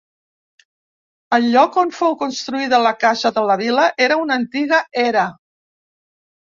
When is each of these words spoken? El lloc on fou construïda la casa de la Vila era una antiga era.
El 1.37 1.45
lloc 1.57 1.77
on 1.83 1.93
fou 1.99 2.17
construïda 2.23 2.81
la 2.87 2.95
casa 3.05 3.35
de 3.39 3.45
la 3.53 3.61
Vila 3.65 3.87
era 4.09 4.21
una 4.27 4.43
antiga 4.43 4.85
era. 5.09 5.33